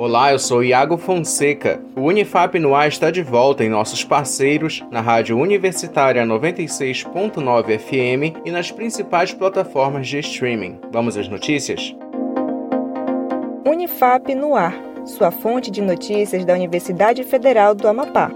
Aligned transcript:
Olá, 0.00 0.30
eu 0.30 0.38
sou 0.38 0.62
Iago 0.62 0.96
Fonseca. 0.96 1.80
O 1.96 2.02
Unifap 2.02 2.56
no 2.60 2.72
ar 2.72 2.86
está 2.86 3.10
de 3.10 3.20
volta 3.20 3.64
em 3.64 3.68
nossos 3.68 4.04
parceiros 4.04 4.80
na 4.92 5.00
Rádio 5.00 5.36
Universitária 5.36 6.24
96.9 6.24 7.78
FM 7.80 8.46
e 8.46 8.52
nas 8.52 8.70
principais 8.70 9.34
plataformas 9.34 10.06
de 10.06 10.20
streaming. 10.20 10.78
Vamos 10.92 11.16
às 11.16 11.26
notícias? 11.26 11.96
Unifap 13.66 14.32
no 14.36 14.54
ar, 14.54 14.72
sua 15.04 15.32
fonte 15.32 15.68
de 15.68 15.82
notícias 15.82 16.44
da 16.44 16.54
Universidade 16.54 17.24
Federal 17.24 17.74
do 17.74 17.88
Amapá. 17.88 18.30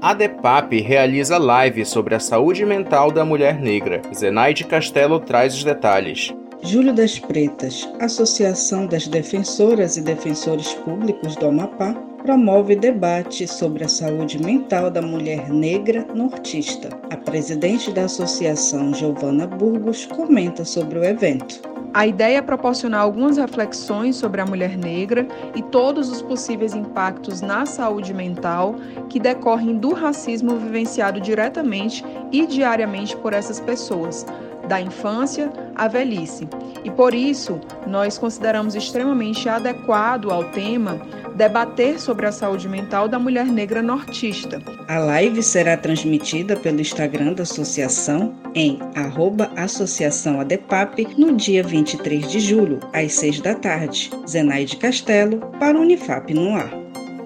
A 0.00 0.14
DEPAP 0.14 0.80
realiza 0.80 1.36
live 1.36 1.84
sobre 1.84 2.14
a 2.14 2.18
saúde 2.18 2.64
mental 2.64 3.10
da 3.12 3.22
mulher 3.22 3.60
negra. 3.60 4.00
Zenaide 4.14 4.64
Castelo 4.64 5.20
traz 5.20 5.54
os 5.54 5.62
detalhes. 5.62 6.34
Júlio 6.64 6.94
das 6.94 7.18
Pretas, 7.18 7.88
Associação 7.98 8.86
das 8.86 9.08
Defensoras 9.08 9.96
e 9.96 10.00
Defensores 10.00 10.72
Públicos 10.74 11.34
do 11.34 11.46
Amapá, 11.48 11.92
promove 12.22 12.76
debate 12.76 13.48
sobre 13.48 13.84
a 13.84 13.88
saúde 13.88 14.40
mental 14.40 14.88
da 14.88 15.02
mulher 15.02 15.50
negra 15.50 16.06
nortista. 16.14 16.88
A 17.10 17.16
presidente 17.16 17.90
da 17.90 18.04
associação, 18.04 18.94
Giovana 18.94 19.44
Burgos, 19.44 20.06
comenta 20.06 20.64
sobre 20.64 21.00
o 21.00 21.04
evento. 21.04 21.60
A 21.94 22.06
ideia 22.06 22.38
é 22.38 22.42
proporcionar 22.42 23.02
algumas 23.02 23.36
reflexões 23.36 24.16
sobre 24.16 24.40
a 24.40 24.46
mulher 24.46 24.78
negra 24.78 25.26
e 25.54 25.62
todos 25.62 26.10
os 26.10 26.22
possíveis 26.22 26.74
impactos 26.74 27.42
na 27.42 27.66
saúde 27.66 28.14
mental 28.14 28.76
que 29.10 29.18
decorrem 29.20 29.76
do 29.76 29.92
racismo 29.92 30.56
vivenciado 30.56 31.20
diretamente 31.20 32.02
e 32.30 32.46
diariamente 32.46 33.14
por 33.16 33.34
essas 33.34 33.60
pessoas, 33.60 34.24
da 34.68 34.80
infância 34.80 35.52
à 35.74 35.88
velhice. 35.88 36.48
E 36.84 36.90
por 36.90 37.14
isso, 37.14 37.60
nós 37.86 38.18
consideramos 38.18 38.74
extremamente 38.74 39.48
adequado 39.48 40.30
ao 40.30 40.44
tema 40.44 41.00
debater 41.34 41.98
sobre 41.98 42.26
a 42.26 42.32
saúde 42.32 42.68
mental 42.68 43.08
da 43.08 43.18
mulher 43.18 43.46
negra 43.46 43.82
nortista. 43.82 44.60
A 44.88 44.98
live 44.98 45.42
será 45.42 45.76
transmitida 45.76 46.56
pelo 46.56 46.80
Instagram 46.80 47.32
da 47.32 47.42
associação 47.42 48.34
em 48.54 48.78
arroba 48.94 49.50
Associação 49.56 50.40
ADEPAP 50.40 51.08
no 51.16 51.34
dia 51.34 51.62
23 51.62 52.30
de 52.30 52.40
julho, 52.40 52.80
às 52.92 53.14
6 53.14 53.40
da 53.40 53.54
tarde. 53.54 54.10
Zenaide 54.28 54.76
Castelo, 54.76 55.38
para 55.58 55.78
o 55.78 55.82
Unifap 55.82 56.32
no 56.34 56.54
ar. 56.54 56.70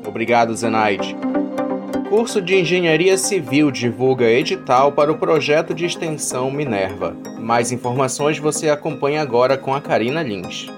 Obrigado, 0.04 0.54
Zenaide. 0.54 1.16
Curso 2.08 2.40
de 2.40 2.54
Engenharia 2.54 3.18
Civil 3.18 3.72
divulga 3.72 4.30
edital 4.30 4.92
para 4.92 5.10
o 5.10 5.18
projeto 5.18 5.74
de 5.74 5.84
extensão 5.84 6.52
Minerva. 6.52 7.16
Mais 7.40 7.72
informações 7.72 8.38
você 8.38 8.68
acompanha 8.68 9.20
agora 9.20 9.58
com 9.58 9.74
a 9.74 9.80
Karina 9.80 10.22
Lins. 10.22 10.68